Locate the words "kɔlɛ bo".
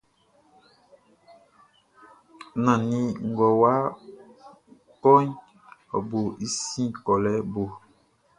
7.05-7.63